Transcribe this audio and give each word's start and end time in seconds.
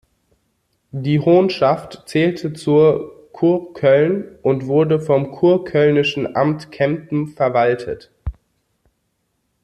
Die 0.93 1.19
Honschaft 1.19 2.07
zählte 2.09 2.53
zu 2.53 3.07
Kurköln 3.33 4.35
und 4.41 4.65
wurde 4.65 4.99
vom 4.99 5.29
kurkölnischen 5.31 6.35
Amt 6.35 6.71
Kempen 6.71 7.27
verwaltet. 7.27 8.09